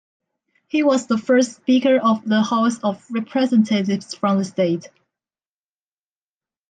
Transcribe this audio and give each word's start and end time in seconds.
He 0.67 0.81
was 0.81 1.05
the 1.05 1.19
first 1.19 1.57
Speaker 1.57 1.99
of 2.01 2.25
the 2.25 2.41
House 2.41 2.79
of 2.79 3.05
Representatives 3.11 4.15
from 4.15 4.39
the 4.39 4.45
state. 4.45 4.89